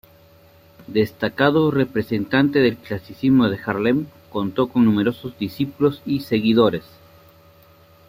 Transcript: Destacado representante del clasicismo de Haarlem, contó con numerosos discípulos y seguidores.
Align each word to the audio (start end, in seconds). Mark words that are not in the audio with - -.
Destacado 0.87 1.69
representante 1.69 2.57
del 2.57 2.77
clasicismo 2.77 3.49
de 3.49 3.59
Haarlem, 3.63 4.07
contó 4.31 4.67
con 4.67 4.83
numerosos 4.83 5.37
discípulos 5.37 6.01
y 6.07 6.21
seguidores. 6.21 6.83